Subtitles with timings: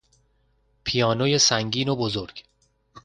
[0.83, 2.43] پیانوی سنگین و بزرگ